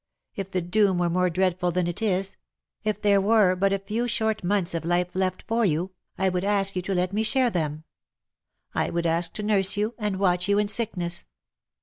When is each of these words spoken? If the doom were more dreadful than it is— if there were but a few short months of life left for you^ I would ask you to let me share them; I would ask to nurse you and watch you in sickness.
If 0.35 0.49
the 0.49 0.63
doom 0.63 0.97
were 0.97 1.11
more 1.11 1.29
dreadful 1.29 1.69
than 1.69 1.85
it 1.85 2.01
is— 2.01 2.35
if 2.83 2.99
there 3.03 3.21
were 3.21 3.55
but 3.55 3.71
a 3.71 3.77
few 3.77 4.07
short 4.07 4.43
months 4.43 4.73
of 4.73 4.83
life 4.83 5.09
left 5.13 5.43
for 5.47 5.63
you^ 5.63 5.91
I 6.17 6.27
would 6.27 6.43
ask 6.43 6.75
you 6.75 6.81
to 6.81 6.95
let 6.95 7.13
me 7.13 7.21
share 7.21 7.51
them; 7.51 7.83
I 8.73 8.89
would 8.89 9.05
ask 9.05 9.31
to 9.33 9.43
nurse 9.43 9.77
you 9.77 9.93
and 9.99 10.17
watch 10.17 10.49
you 10.49 10.57
in 10.57 10.67
sickness. 10.69 11.27